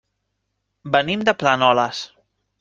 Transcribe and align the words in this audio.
Venim 0.95 1.27
de 1.29 1.37
Planoles. 1.45 2.03